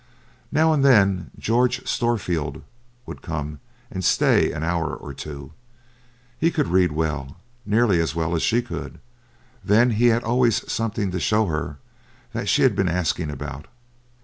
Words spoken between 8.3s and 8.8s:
as she